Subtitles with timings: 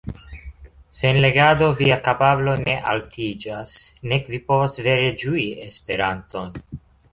[0.99, 3.75] Sen legado via kapablo ne altiĝas,
[4.15, 6.53] nek vi povas vere ĝui Esperanton.